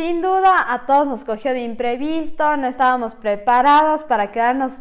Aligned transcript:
Sin 0.00 0.22
duda 0.22 0.72
a 0.72 0.86
todos 0.86 1.06
nos 1.06 1.24
cogió 1.24 1.52
de 1.52 1.60
imprevisto, 1.60 2.56
no 2.56 2.68
estábamos 2.68 3.14
preparados 3.14 4.02
para 4.02 4.32
quedarnos 4.32 4.78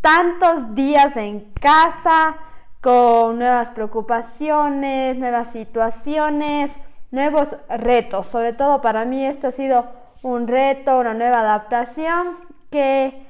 tantos 0.00 0.76
días 0.76 1.16
en 1.16 1.40
casa 1.54 2.36
con 2.80 3.40
nuevas 3.40 3.72
preocupaciones, 3.72 5.16
nuevas 5.16 5.50
situaciones, 5.50 6.78
nuevos 7.10 7.56
retos. 7.68 8.28
Sobre 8.28 8.52
todo 8.52 8.80
para 8.80 9.04
mí 9.06 9.26
esto 9.26 9.48
ha 9.48 9.50
sido 9.50 9.90
un 10.22 10.46
reto, 10.46 11.00
una 11.00 11.14
nueva 11.14 11.40
adaptación 11.40 12.36
que 12.70 13.26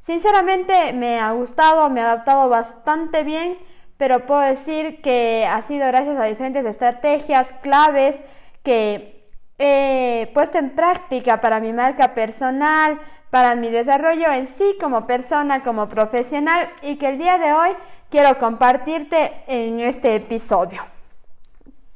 sinceramente 0.00 0.92
me 0.92 1.18
ha 1.18 1.32
gustado, 1.32 1.90
me 1.90 2.02
ha 2.02 2.12
adaptado 2.12 2.48
bastante 2.48 3.24
bien, 3.24 3.58
pero 3.96 4.26
puedo 4.26 4.42
decir 4.42 5.02
que 5.02 5.44
ha 5.44 5.60
sido 5.60 5.88
gracias 5.88 6.16
a 6.20 6.24
diferentes 6.26 6.64
estrategias 6.64 7.52
claves 7.62 8.22
que 8.62 9.17
he 9.58 10.30
puesto 10.32 10.58
en 10.58 10.70
práctica 10.70 11.40
para 11.40 11.58
mi 11.60 11.72
marca 11.72 12.14
personal, 12.14 13.00
para 13.30 13.56
mi 13.56 13.70
desarrollo 13.70 14.30
en 14.32 14.46
sí 14.46 14.76
como 14.80 15.06
persona, 15.06 15.62
como 15.62 15.88
profesional 15.88 16.70
y 16.82 16.96
que 16.96 17.08
el 17.08 17.18
día 17.18 17.38
de 17.38 17.52
hoy 17.52 17.70
quiero 18.08 18.38
compartirte 18.38 19.42
en 19.46 19.80
este 19.80 20.14
episodio. 20.14 20.82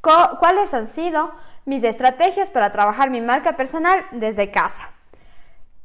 ¿Cuáles 0.01 0.75
han 0.75 0.89
sido 0.89 1.33
mis 1.65 1.85
estrategias 1.85 2.51
para 2.51 2.73
trabajar 2.73 3.09
mi 3.09 3.21
marca 3.21 3.57
personal 3.57 4.05
desde 4.11 4.51
casa? 4.51 4.91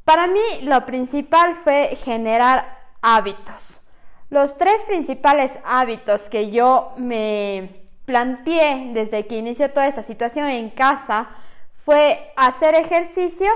Para 0.03 0.25
mí 0.25 0.41
lo 0.63 0.85
principal 0.85 1.53
fue 1.53 1.95
generar 1.95 2.77
hábitos. 3.01 3.81
Los 4.29 4.57
tres 4.57 4.83
principales 4.85 5.51
hábitos 5.63 6.29
que 6.29 6.49
yo 6.49 6.93
me 6.97 7.83
planteé 8.05 8.91
desde 8.93 9.27
que 9.27 9.37
inició 9.37 9.71
toda 9.71 9.87
esta 9.87 10.01
situación 10.01 10.47
en 10.47 10.69
casa 10.71 11.29
fue 11.87 12.33
hacer 12.35 12.75
ejercicio, 12.75 13.47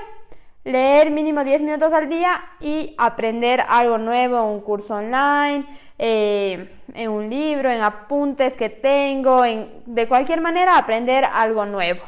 leer 0.63 1.11
mínimo 1.11 1.43
10 1.43 1.63
minutos 1.63 1.91
al 1.91 2.07
día 2.07 2.41
y 2.61 2.95
aprender 2.97 3.61
algo 3.67 3.97
nuevo, 3.97 4.49
un 4.49 4.61
curso 4.61 4.95
online, 4.95 5.65
eh, 5.99 6.79
en 6.93 7.09
un 7.09 7.29
libro, 7.29 7.69
en 7.69 7.81
apuntes 7.81 8.55
que 8.55 8.69
tengo, 8.69 9.43
en, 9.43 9.83
de 9.85 10.07
cualquier 10.07 10.39
manera 10.39 10.77
aprender 10.77 11.25
algo 11.25 11.65
nuevo. 11.65 12.03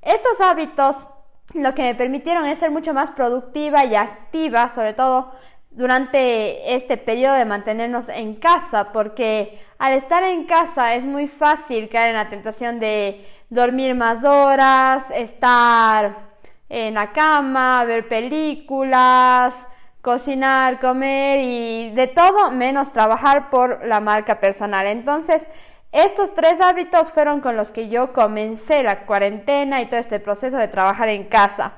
Estos 0.00 0.40
hábitos 0.40 1.06
lo 1.52 1.74
que 1.74 1.82
me 1.82 1.94
permitieron 1.94 2.46
es 2.46 2.58
ser 2.58 2.70
mucho 2.70 2.94
más 2.94 3.10
productiva 3.10 3.84
y 3.84 3.94
activa, 3.94 4.70
sobre 4.70 4.94
todo 4.94 5.32
durante 5.70 6.74
este 6.74 6.96
periodo 6.96 7.34
de 7.34 7.44
mantenernos 7.44 8.08
en 8.08 8.36
casa, 8.36 8.90
porque 8.90 9.60
al 9.78 9.92
estar 9.92 10.22
en 10.22 10.44
casa 10.44 10.94
es 10.94 11.04
muy 11.04 11.28
fácil 11.28 11.90
caer 11.90 12.08
en 12.08 12.16
la 12.16 12.30
tentación 12.30 12.80
de 12.80 13.26
dormir 13.50 13.94
más 13.94 14.24
horas, 14.24 15.10
estar 15.14 16.28
en 16.68 16.94
la 16.94 17.12
cama, 17.12 17.84
ver 17.84 18.08
películas, 18.08 19.66
cocinar, 20.02 20.80
comer 20.80 21.40
y 21.40 21.90
de 21.90 22.06
todo 22.06 22.50
menos 22.50 22.92
trabajar 22.92 23.50
por 23.50 23.84
la 23.86 24.00
marca 24.00 24.40
personal. 24.40 24.86
Entonces, 24.86 25.46
estos 25.92 26.34
tres 26.34 26.60
hábitos 26.60 27.10
fueron 27.10 27.40
con 27.40 27.56
los 27.56 27.70
que 27.70 27.88
yo 27.88 28.12
comencé 28.12 28.82
la 28.82 29.06
cuarentena 29.06 29.80
y 29.80 29.86
todo 29.86 30.00
este 30.00 30.20
proceso 30.20 30.58
de 30.58 30.68
trabajar 30.68 31.08
en 31.08 31.24
casa. 31.24 31.72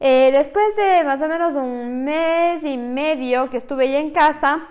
Eh, 0.00 0.30
después 0.32 0.76
de 0.76 1.04
más 1.04 1.22
o 1.22 1.28
menos 1.28 1.54
un 1.54 2.04
mes 2.04 2.64
y 2.64 2.76
medio 2.76 3.48
que 3.48 3.56
estuve 3.56 3.90
ya 3.90 4.00
en 4.00 4.10
casa, 4.10 4.66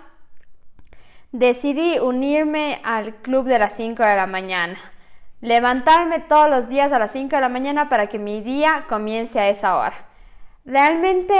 decidí 1.32 1.98
unirme 1.98 2.80
al 2.84 3.16
club 3.16 3.46
de 3.46 3.58
las 3.58 3.72
5 3.72 4.02
de 4.02 4.14
la 4.14 4.26
mañana. 4.26 4.91
Levantarme 5.42 6.20
todos 6.20 6.48
los 6.48 6.68
días 6.68 6.92
a 6.92 7.00
las 7.00 7.10
5 7.10 7.34
de 7.34 7.42
la 7.42 7.48
mañana 7.48 7.88
para 7.88 8.06
que 8.06 8.20
mi 8.20 8.42
día 8.42 8.84
comience 8.88 9.40
a 9.40 9.48
esa 9.48 9.76
hora. 9.76 10.06
Realmente 10.64 11.34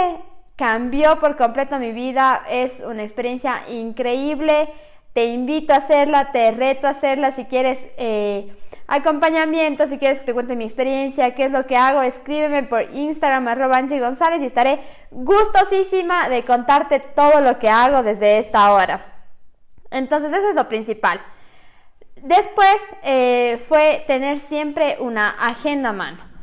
cambió 0.57 1.21
por 1.21 1.37
completo 1.37 1.79
mi 1.79 1.93
vida, 1.93 2.43
es 2.49 2.81
una 2.81 3.01
experiencia 3.01 3.63
increíble, 3.69 4.67
te 5.13 5.27
invito 5.27 5.71
a 5.71 5.77
hacerla, 5.77 6.33
te 6.33 6.51
reto 6.51 6.85
a 6.85 6.89
hacerla 6.89 7.31
si 7.31 7.45
quieres 7.45 7.79
eh, 7.95 8.53
acompañamiento, 8.87 9.87
si 9.87 9.97
quieres 9.97 10.19
que 10.19 10.25
te 10.25 10.33
cuente 10.33 10.57
mi 10.57 10.65
experiencia, 10.65 11.33
qué 11.33 11.45
es 11.45 11.53
lo 11.53 11.65
que 11.65 11.77
hago, 11.77 12.01
escríbeme 12.01 12.63
por 12.63 12.93
Instagram 12.93 13.47
arroba 13.47 13.77
Angie 13.77 14.01
González 14.01 14.41
y 14.41 14.47
estaré 14.47 14.81
gustosísima 15.11 16.27
de 16.27 16.43
contarte 16.43 16.99
todo 16.99 17.39
lo 17.39 17.57
que 17.57 17.69
hago 17.69 18.03
desde 18.03 18.39
esta 18.39 18.73
hora. 18.73 18.99
Entonces 19.91 20.33
eso 20.33 20.49
es 20.49 20.55
lo 20.55 20.67
principal. 20.67 21.21
Después 22.15 22.75
eh, 23.03 23.61
fue 23.67 24.03
tener 24.07 24.39
siempre 24.39 24.97
una 24.99 25.29
agenda 25.29 25.89
a 25.89 25.93
mano. 25.93 26.33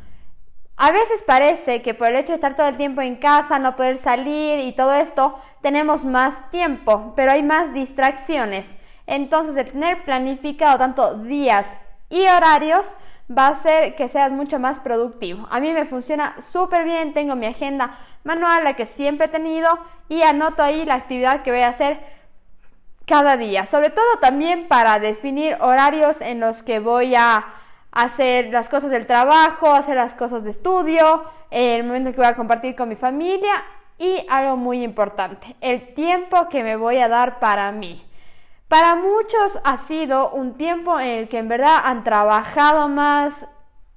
A 0.77 0.91
veces 0.91 1.23
parece 1.23 1.81
que 1.81 1.93
por 1.93 2.07
el 2.07 2.15
hecho 2.15 2.29
de 2.29 2.35
estar 2.35 2.55
todo 2.55 2.67
el 2.67 2.77
tiempo 2.77 3.01
en 3.01 3.15
casa, 3.15 3.59
no 3.59 3.75
poder 3.75 3.97
salir 3.97 4.59
y 4.59 4.73
todo 4.73 4.93
esto, 4.93 5.39
tenemos 5.61 6.05
más 6.05 6.49
tiempo, 6.49 7.13
pero 7.15 7.31
hay 7.31 7.43
más 7.43 7.73
distracciones. 7.73 8.75
Entonces 9.05 9.55
el 9.57 9.71
tener 9.71 10.03
planificado 10.03 10.77
tanto 10.79 11.15
días 11.17 11.67
y 12.09 12.27
horarios 12.27 12.95
va 13.29 13.47
a 13.47 13.51
hacer 13.51 13.95
que 13.95 14.09
seas 14.09 14.33
mucho 14.33 14.59
más 14.59 14.79
productivo. 14.79 15.47
A 15.51 15.59
mí 15.59 15.71
me 15.71 15.85
funciona 15.85 16.35
súper 16.41 16.83
bien, 16.83 17.13
tengo 17.13 17.35
mi 17.35 17.45
agenda 17.45 17.97
manual, 18.23 18.63
la 18.63 18.75
que 18.75 18.85
siempre 18.85 19.27
he 19.27 19.29
tenido, 19.29 19.79
y 20.09 20.21
anoto 20.23 20.61
ahí 20.63 20.85
la 20.85 20.95
actividad 20.95 21.43
que 21.43 21.51
voy 21.51 21.61
a 21.61 21.69
hacer 21.69 21.99
cada 23.11 23.35
día. 23.35 23.65
Sobre 23.65 23.89
todo 23.89 24.19
también 24.21 24.69
para 24.69 24.97
definir 24.97 25.57
horarios 25.59 26.21
en 26.21 26.39
los 26.39 26.63
que 26.63 26.79
voy 26.79 27.13
a 27.13 27.43
hacer 27.91 28.53
las 28.53 28.69
cosas 28.69 28.89
del 28.89 29.05
trabajo, 29.05 29.73
hacer 29.73 29.97
las 29.97 30.15
cosas 30.15 30.45
de 30.45 30.51
estudio, 30.51 31.25
el 31.49 31.83
momento 31.83 32.11
que 32.11 32.17
voy 32.21 32.27
a 32.27 32.35
compartir 32.37 32.73
con 32.73 32.87
mi 32.87 32.95
familia 32.95 33.65
y 33.97 34.25
algo 34.29 34.55
muy 34.55 34.81
importante, 34.81 35.57
el 35.59 35.93
tiempo 35.93 36.47
que 36.47 36.63
me 36.63 36.77
voy 36.77 36.99
a 36.99 37.09
dar 37.09 37.39
para 37.39 37.69
mí. 37.73 38.01
Para 38.69 38.95
muchos 38.95 39.59
ha 39.65 39.77
sido 39.79 40.29
un 40.29 40.53
tiempo 40.53 40.97
en 40.97 41.09
el 41.09 41.27
que 41.27 41.39
en 41.39 41.49
verdad 41.49 41.81
han 41.83 42.05
trabajado 42.05 42.87
más, 42.87 43.45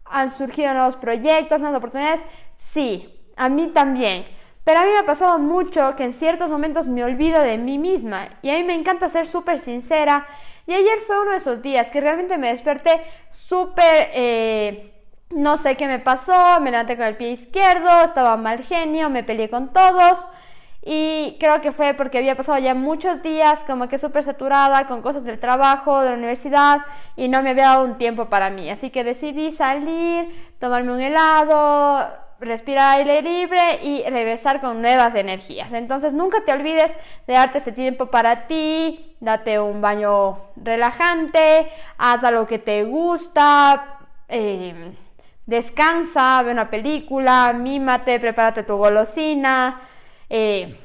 han 0.07 0.37
surgido 0.37 0.75
nuevos 0.75 0.97
proyectos, 0.97 1.61
nuevas 1.61 1.79
oportunidades. 1.79 2.21
Sí, 2.57 3.17
a 3.37 3.49
mí 3.49 3.69
también. 3.69 4.27
Pero 4.65 4.81
a 4.81 4.85
mí 4.85 4.91
me 4.91 4.99
ha 4.99 5.07
pasado 5.07 5.39
mucho 5.39 5.95
que 5.97 6.05
en 6.05 6.13
ciertos 6.13 6.51
momentos 6.51 6.89
me 6.89 7.05
olvido 7.05 7.41
de 7.43 7.59
mí 7.59 7.79
misma 7.79 8.29
y 8.41 8.51
a 8.51 8.55
mí 8.55 8.65
me 8.65 8.75
encanta 8.75 9.09
ser 9.09 9.27
súper 9.27 9.61
sincera. 9.61 10.27
Y 10.67 10.73
ayer 10.73 10.99
fue 11.07 11.21
uno 11.21 11.33
de 11.33 11.37
esos 11.37 11.61
días 11.61 11.89
que 11.89 12.01
realmente 12.01 12.39
me 12.39 12.49
desperté 12.49 13.03
súper... 13.31 14.11
Eh, 14.15 14.91
no 15.31 15.57
sé 15.57 15.77
qué 15.77 15.87
me 15.87 15.99
pasó, 15.99 16.61
me 16.61 16.71
levanté 16.71 16.97
con 16.97 17.07
el 17.07 17.17
pie 17.17 17.33
izquierdo, 17.33 18.03
estaba 18.05 18.37
mal 18.37 18.63
genio, 18.63 19.11
me 19.11 19.25
peleé 19.25 19.51
con 19.51 19.73
todos. 19.73 20.19
Y 20.87 21.37
creo 21.41 21.61
que 21.61 21.73
fue 21.73 21.95
porque 21.95 22.19
había 22.19 22.37
pasado 22.37 22.59
ya 22.59 22.75
muchos 22.75 23.23
días 23.23 23.65
como 23.65 23.89
que 23.89 23.99
súper 23.99 24.23
saturada 24.23 24.87
con 24.87 25.01
cosas 25.03 25.25
del 25.25 25.41
trabajo, 25.41 26.01
de 26.01 26.11
la 26.11 26.17
universidad 26.17 26.85
y 27.17 27.29
no 27.29 27.43
me 27.43 27.51
había 27.51 27.69
dado 27.69 27.85
un 27.85 27.97
tiempo 27.97 28.27
para 28.27 28.51
mí. 28.51 28.71
Así 28.71 28.91
que 28.91 29.03
decidí 29.03 29.53
salir, 29.53 30.55
tomarme 30.61 30.93
un 30.93 31.01
helado, 31.01 32.24
respirar 32.45 32.99
aire 32.99 33.23
libre 33.23 33.81
y 33.83 34.03
regresar 34.09 34.61
con 34.61 34.83
nuevas 34.83 35.15
energías. 35.15 35.73
Entonces 35.73 36.13
nunca 36.13 36.45
te 36.45 36.53
olvides 36.53 36.93
de 37.27 37.35
darte 37.35 37.59
ese 37.59 37.73
tiempo 37.73 38.07
para 38.07 38.47
ti, 38.47 39.17
date 39.21 39.59
un 39.59 39.81
baño 39.81 40.39
relajante, 40.57 41.69
haz 41.99 42.23
algo 42.25 42.47
que 42.47 42.59
te 42.59 42.85
gusta. 42.85 43.99
Eh, 44.29 44.93
descansa, 45.47 46.43
ve 46.43 46.53
una 46.53 46.71
película, 46.71 47.53
mímate, 47.53 48.19
prepárate 48.19 48.63
tu 48.63 48.77
golosina, 48.77 49.83
eh, 50.31 50.79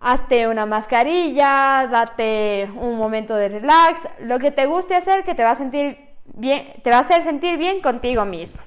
hazte 0.00 0.48
una 0.48 0.66
mascarilla, 0.66 1.86
date 1.90 2.70
un 2.76 2.96
momento 2.96 3.34
de 3.34 3.48
relax, 3.48 4.00
lo 4.20 4.38
que 4.38 4.50
te 4.50 4.66
guste 4.66 4.94
hacer 4.94 5.24
que 5.24 5.34
te 5.34 5.42
va 5.42 5.50
a 5.50 5.56
sentir 5.56 5.98
bien, 6.24 6.66
te 6.82 6.90
va 6.90 6.98
a 6.98 7.00
hacer 7.00 7.22
sentir 7.24 7.58
bien 7.58 7.80
contigo 7.80 8.24
mismo. 8.24 8.60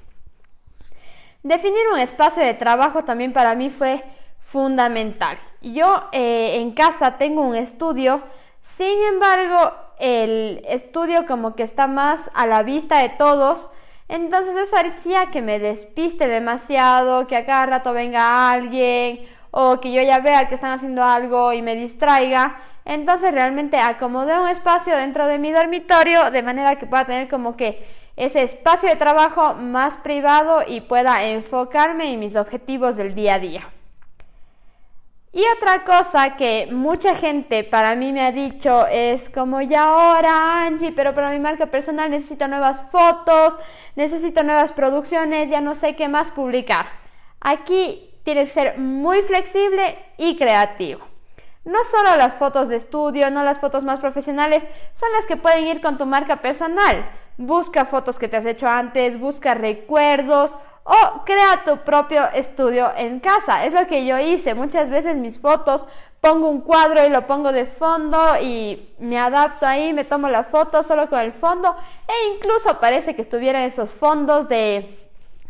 Definir 1.43 1.81
un 1.93 1.99
espacio 1.99 2.43
de 2.43 2.53
trabajo 2.53 3.03
también 3.05 3.31
para 3.31 3.55
mí 3.55 3.69
fue 3.69 4.03
fundamental. 4.39 5.37
Yo 5.61 6.09
eh, 6.11 6.57
en 6.59 6.71
casa 6.71 7.17
tengo 7.17 7.41
un 7.41 7.55
estudio, 7.55 8.21
sin 8.63 9.01
embargo 9.13 9.71
el 9.99 10.65
estudio 10.67 11.25
como 11.27 11.55
que 11.55 11.63
está 11.63 11.87
más 11.87 12.29
a 12.33 12.45
la 12.45 12.63
vista 12.63 12.99
de 12.99 13.09
todos, 13.09 13.69
Entonces 14.09 14.55
eso 14.55 14.75
hacía 14.75 15.27
que 15.27 15.41
me 15.41 15.59
despiste 15.59 16.27
demasiado, 16.27 17.27
que 17.27 17.35
a 17.37 17.45
cada 17.45 17.67
rato 17.67 17.93
venga 17.93 18.51
alguien 18.51 19.27
o 19.51 19.79
que 19.79 19.91
yo 19.91 20.01
ya 20.01 20.19
vea 20.19 20.49
que 20.49 20.55
están 20.55 20.71
haciendo 20.71 21.03
algo 21.03 21.53
y 21.53 21.61
me 21.61 21.75
distraiga. 21.75 22.59
Entonces 22.85 23.31
realmente 23.31 23.77
acomodé 23.77 24.39
un 24.39 24.49
espacio 24.49 24.95
dentro 24.97 25.27
de 25.27 25.37
mi 25.37 25.51
dormitorio 25.51 26.31
de 26.31 26.41
manera 26.41 26.77
que 26.77 26.87
pueda 26.87 27.05
tener 27.05 27.29
como 27.29 27.55
que 27.55 27.85
ese 28.19 28.43
espacio 28.43 28.89
de 28.89 28.97
trabajo 28.97 29.53
más 29.53 29.95
privado 29.97 30.63
y 30.67 30.81
pueda 30.81 31.23
enfocarme 31.23 32.13
en 32.13 32.19
mis 32.19 32.35
objetivos 32.35 32.97
del 32.97 33.15
día 33.15 33.35
a 33.35 33.39
día. 33.39 33.69
Y 35.31 35.41
otra 35.55 35.85
cosa 35.85 36.35
que 36.35 36.67
mucha 36.69 37.15
gente 37.15 37.63
para 37.63 37.95
mí 37.95 38.11
me 38.11 38.21
ha 38.21 38.33
dicho 38.33 38.87
es 38.87 39.29
como 39.29 39.61
ya 39.61 39.83
ahora 39.83 40.65
Angie, 40.65 40.91
pero 40.91 41.13
para 41.13 41.29
mi 41.29 41.39
marca 41.39 41.67
personal 41.67 42.11
necesito 42.11 42.47
nuevas 42.49 42.91
fotos, 42.91 43.57
necesito 43.95 44.43
nuevas 44.43 44.73
producciones, 44.73 45.49
ya 45.49 45.61
no 45.61 45.73
sé 45.73 45.95
qué 45.95 46.09
más 46.09 46.31
publicar. 46.31 46.87
Aquí 47.39 48.19
tienes 48.23 48.49
que 48.49 48.53
ser 48.53 48.77
muy 48.79 49.21
flexible 49.21 49.97
y 50.17 50.35
creativo. 50.35 51.05
No 51.63 51.79
solo 51.89 52.17
las 52.17 52.33
fotos 52.33 52.67
de 52.67 52.75
estudio, 52.75 53.31
no 53.31 53.43
las 53.43 53.59
fotos 53.59 53.85
más 53.85 54.01
profesionales, 54.01 54.63
son 54.93 55.09
las 55.13 55.25
que 55.25 55.37
pueden 55.37 55.67
ir 55.67 55.79
con 55.79 55.97
tu 55.97 56.05
marca 56.05 56.37
personal. 56.37 57.09
Busca 57.41 57.85
fotos 57.85 58.19
que 58.19 58.27
te 58.27 58.35
has 58.35 58.45
hecho 58.45 58.67
antes, 58.67 59.17
busca 59.17 59.53
recuerdos 59.53 60.51
o 60.83 61.23
crea 61.23 61.63
tu 61.63 61.77
propio 61.77 62.29
estudio 62.33 62.91
en 62.97 63.21
casa. 63.21 63.63
Es 63.63 63.71
lo 63.71 63.87
que 63.87 64.05
yo 64.05 64.19
hice. 64.19 64.53
Muchas 64.55 64.89
veces 64.89 65.15
mis 65.15 65.39
fotos 65.39 65.85
pongo 66.19 66.49
un 66.49 66.59
cuadro 66.59 67.05
y 67.05 67.09
lo 67.09 67.25
pongo 67.27 67.53
de 67.53 67.65
fondo 67.65 68.19
y 68.41 68.89
me 68.99 69.17
adapto 69.17 69.65
ahí, 69.65 69.93
me 69.93 70.03
tomo 70.03 70.27
la 70.27 70.43
foto 70.43 70.83
solo 70.83 71.09
con 71.09 71.19
el 71.19 71.31
fondo 71.31 71.73
e 72.09 72.35
incluso 72.35 72.77
parece 72.81 73.15
que 73.15 73.21
estuvieran 73.21 73.63
esos 73.63 73.91
fondos 73.91 74.49
de 74.49 74.99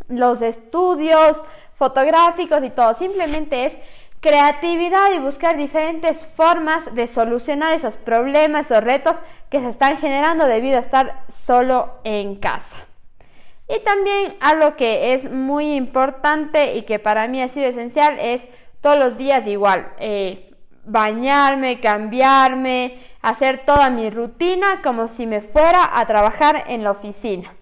los 0.09 0.43
estudios 0.43 1.41
fotográficos 1.73 2.63
y 2.63 2.69
todo. 2.69 2.93
Simplemente 2.93 3.65
es 3.65 3.73
creatividad 4.21 5.13
y 5.15 5.19
buscar 5.19 5.57
diferentes 5.57 6.25
formas 6.25 6.93
de 6.93 7.07
solucionar 7.07 7.73
esos 7.73 7.97
problemas 7.97 8.71
o 8.71 8.81
retos 8.81 9.17
que 9.49 9.59
se 9.59 9.69
están 9.69 9.97
generando 9.97 10.45
debido 10.45 10.77
a 10.77 10.81
estar 10.81 11.23
solo 11.29 11.99
en 12.03 12.35
casa. 12.35 12.75
Y 13.67 13.79
también 13.83 14.35
algo 14.39 14.75
que 14.75 15.13
es 15.13 15.31
muy 15.31 15.75
importante 15.75 16.75
y 16.75 16.81
que 16.83 16.97
para 16.97 17.27
mí 17.27 17.41
ha 17.41 17.47
sido 17.47 17.67
esencial 17.67 18.17
es 18.19 18.47
todos 18.81 18.97
los 18.97 19.17
días 19.17 19.45
igual, 19.45 19.93
eh, 19.99 20.51
bañarme, 20.85 21.79
cambiarme, 21.79 22.99
hacer 23.21 23.65
toda 23.65 23.89
mi 23.89 24.09
rutina 24.09 24.81
como 24.81 25.07
si 25.07 25.27
me 25.27 25.41
fuera 25.41 25.99
a 25.99 26.05
trabajar 26.07 26.63
en 26.67 26.83
la 26.83 26.91
oficina. 26.91 27.53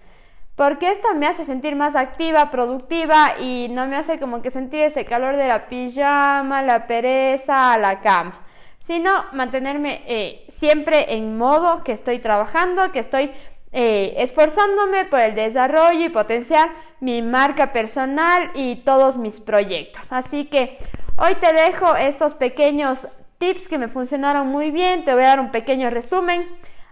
Porque 0.58 0.90
esto 0.90 1.14
me 1.14 1.28
hace 1.28 1.44
sentir 1.44 1.76
más 1.76 1.94
activa, 1.94 2.50
productiva 2.50 3.38
y 3.38 3.68
no 3.70 3.86
me 3.86 3.94
hace 3.94 4.18
como 4.18 4.42
que 4.42 4.50
sentir 4.50 4.80
ese 4.80 5.04
calor 5.04 5.36
de 5.36 5.46
la 5.46 5.68
pijama, 5.68 6.62
la 6.62 6.88
pereza, 6.88 7.78
la 7.78 8.00
cama. 8.00 8.40
Sino 8.84 9.26
mantenerme 9.34 10.02
eh, 10.08 10.44
siempre 10.48 11.14
en 11.14 11.38
modo 11.38 11.84
que 11.84 11.92
estoy 11.92 12.18
trabajando, 12.18 12.90
que 12.90 12.98
estoy 12.98 13.30
eh, 13.70 14.14
esforzándome 14.16 15.04
por 15.04 15.20
el 15.20 15.36
desarrollo 15.36 16.06
y 16.06 16.08
potenciar 16.08 16.70
mi 16.98 17.22
marca 17.22 17.72
personal 17.72 18.50
y 18.54 18.82
todos 18.82 19.16
mis 19.16 19.38
proyectos. 19.38 20.10
Así 20.10 20.46
que 20.46 20.76
hoy 21.18 21.36
te 21.36 21.52
dejo 21.52 21.94
estos 21.94 22.34
pequeños 22.34 23.06
tips 23.38 23.68
que 23.68 23.78
me 23.78 23.86
funcionaron 23.86 24.48
muy 24.48 24.72
bien. 24.72 25.04
Te 25.04 25.14
voy 25.14 25.22
a 25.22 25.28
dar 25.28 25.40
un 25.40 25.52
pequeño 25.52 25.88
resumen. 25.88 26.48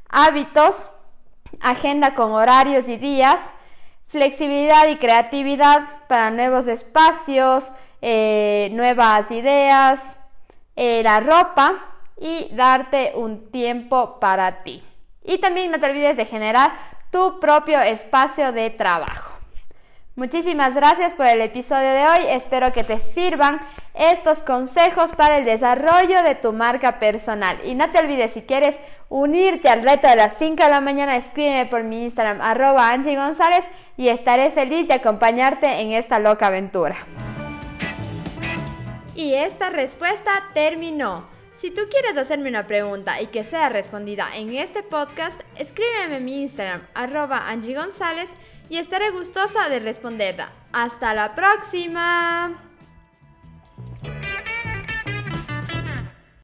Hábitos, 0.08 0.92
agenda 1.60 2.14
con 2.14 2.30
horarios 2.30 2.88
y 2.88 2.96
días, 2.96 3.40
flexibilidad 4.06 4.88
y 4.88 4.96
creatividad 4.96 5.80
para 6.08 6.30
nuevos 6.30 6.66
espacios, 6.66 7.70
eh, 8.02 8.68
nuevas 8.72 9.30
ideas, 9.30 10.16
eh, 10.76 11.02
la 11.02 11.20
ropa 11.20 11.74
y 12.20 12.48
darte 12.52 13.12
un 13.14 13.50
tiempo 13.50 14.18
para 14.20 14.62
ti. 14.62 14.82
Y 15.24 15.38
también 15.38 15.70
no 15.70 15.80
te 15.80 15.86
olvides 15.86 16.16
de 16.16 16.24
generar 16.24 16.72
tu 17.10 17.40
propio 17.40 17.80
espacio 17.80 18.52
de 18.52 18.70
trabajo. 18.70 19.36
Muchísimas 20.14 20.74
gracias 20.74 21.12
por 21.12 21.26
el 21.26 21.42
episodio 21.42 21.90
de 21.90 22.06
hoy. 22.06 22.20
Espero 22.30 22.72
que 22.72 22.84
te 22.84 23.00
sirvan 23.00 23.60
estos 23.92 24.38
consejos 24.38 25.12
para 25.12 25.36
el 25.36 25.44
desarrollo 25.44 26.22
de 26.22 26.34
tu 26.34 26.54
marca 26.54 26.98
personal. 26.98 27.58
Y 27.64 27.74
no 27.74 27.90
te 27.90 27.98
olvides, 27.98 28.32
si 28.32 28.40
quieres 28.40 28.76
unirte 29.10 29.68
al 29.68 29.82
reto 29.82 30.08
de 30.08 30.16
las 30.16 30.38
5 30.38 30.62
de 30.62 30.70
la 30.70 30.80
mañana, 30.80 31.16
escríbeme 31.16 31.66
por 31.66 31.82
mi 31.82 32.04
Instagram, 32.04 32.40
arroba 32.40 32.88
Angie 32.88 33.14
González, 33.14 33.64
y 33.96 34.08
estaré 34.08 34.50
feliz 34.50 34.88
de 34.88 34.94
acompañarte 34.94 35.80
en 35.80 35.92
esta 35.92 36.18
loca 36.18 36.48
aventura. 36.48 36.96
Y 39.14 39.34
esta 39.34 39.70
respuesta 39.70 40.30
terminó. 40.52 41.26
Si 41.56 41.70
tú 41.70 41.82
quieres 41.90 42.18
hacerme 42.18 42.50
una 42.50 42.66
pregunta 42.66 43.20
y 43.22 43.28
que 43.28 43.42
sea 43.42 43.70
respondida 43.70 44.28
en 44.34 44.54
este 44.54 44.82
podcast, 44.82 45.40
escríbeme 45.56 46.18
en 46.18 46.24
mi 46.24 46.42
Instagram, 46.42 46.86
arroba 46.94 47.48
Angie 47.48 47.74
González, 47.74 48.28
y 48.68 48.76
estaré 48.76 49.10
gustosa 49.10 49.68
de 49.70 49.80
responderla. 49.80 50.52
¡Hasta 50.72 51.14
la 51.14 51.34
próxima! 51.34 52.65